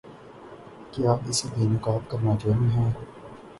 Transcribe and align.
کیا 0.91 1.11
اسے 1.27 1.45
بے 1.53 1.63
نقاب 1.73 2.01
کرنا 2.09 2.31
جرم 2.41 2.67
ہے؟ 2.75 2.87